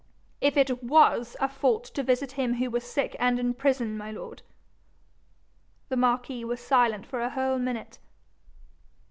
'If 0.41 0.57
it 0.57 0.81
WAS 0.83 1.37
a 1.39 1.47
fault 1.47 1.83
to 1.93 2.01
visit 2.01 2.31
him 2.31 2.55
who 2.55 2.71
was 2.71 2.83
sick 2.83 3.15
and 3.19 3.37
in 3.37 3.53
prison, 3.53 3.95
my 3.99 4.09
lord.' 4.09 4.41
The 5.89 5.95
marquis 5.95 6.43
was 6.43 6.59
silent 6.59 7.05
for 7.05 7.21
a 7.21 7.29
whole 7.29 7.59
minute. 7.59 7.99